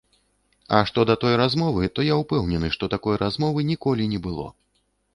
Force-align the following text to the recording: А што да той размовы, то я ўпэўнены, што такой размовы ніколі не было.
А 0.77 0.79
што 0.89 1.03
да 1.09 1.15
той 1.25 1.33
размовы, 1.43 1.91
то 1.97 2.07
я 2.09 2.17
ўпэўнены, 2.23 2.75
што 2.79 2.93
такой 2.97 3.23
размовы 3.27 3.71
ніколі 3.73 4.13
не 4.17 4.27
было. 4.29 4.53